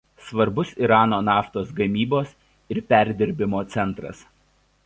Svarbus 0.27 0.71
Irano 0.85 1.19
naftos 1.27 1.69
gavybos 1.81 2.33
ir 2.77 2.83
perdirbimo 2.95 3.63
centras. 3.77 4.29